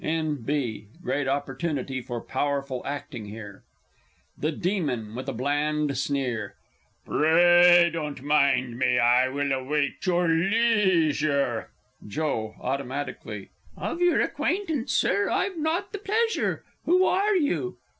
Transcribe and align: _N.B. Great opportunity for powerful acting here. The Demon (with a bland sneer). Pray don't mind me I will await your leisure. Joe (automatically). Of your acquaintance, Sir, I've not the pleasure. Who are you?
_N.B. 0.03 0.87
Great 1.03 1.27
opportunity 1.27 2.01
for 2.01 2.21
powerful 2.21 2.81
acting 2.87 3.25
here. 3.27 3.61
The 4.35 4.51
Demon 4.51 5.13
(with 5.13 5.29
a 5.29 5.31
bland 5.31 5.95
sneer). 5.95 6.55
Pray 7.05 7.87
don't 7.93 8.23
mind 8.23 8.79
me 8.79 8.97
I 8.97 9.27
will 9.27 9.51
await 9.51 10.03
your 10.03 10.27
leisure. 10.27 11.69
Joe 12.07 12.55
(automatically). 12.59 13.51
Of 13.77 14.01
your 14.01 14.21
acquaintance, 14.21 14.91
Sir, 14.91 15.29
I've 15.29 15.59
not 15.59 15.91
the 15.91 15.99
pleasure. 15.99 16.63
Who 16.85 17.05
are 17.05 17.35
you? 17.35 17.77